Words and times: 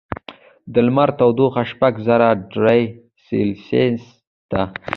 د 0.73 0.75
لمر 0.85 1.09
تودوخه 1.19 1.63
شپږ 1.71 1.93
زره 2.07 2.29
ډګري 2.41 2.83
سیلسیس 3.25 4.03
ده. 4.51 4.63